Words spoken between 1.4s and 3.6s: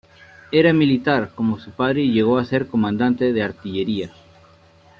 su padre y llegó a ser comandante de